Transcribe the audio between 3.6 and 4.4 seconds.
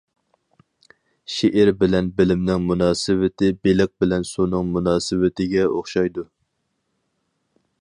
بېلىق بىلەن